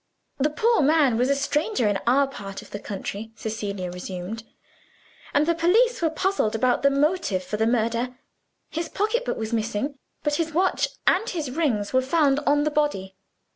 "The 0.39 0.49
poor 0.49 0.81
man 0.81 1.15
was 1.15 1.29
a 1.29 1.35
stranger 1.35 1.87
in 1.87 1.97
our 2.07 2.25
part 2.25 2.63
of 2.63 2.71
the 2.71 2.79
country," 2.79 3.31
Cecilia 3.35 3.91
resumed; 3.91 4.41
"and 5.31 5.45
the 5.45 5.53
police 5.53 6.01
were 6.01 6.09
puzzled 6.09 6.55
about 6.55 6.81
the 6.81 6.89
motive 6.89 7.43
for 7.43 7.57
a 7.57 7.67
murder. 7.67 8.15
His 8.71 8.89
pocketbook 8.89 9.37
was 9.37 9.53
missing; 9.53 9.99
but 10.23 10.37
his 10.37 10.53
watch 10.55 10.87
and 11.05 11.29
his 11.29 11.51
rings 11.51 11.93
were 11.93 12.01
found 12.01 12.39
on 12.47 12.63
the 12.63 12.71
body. 12.71 13.15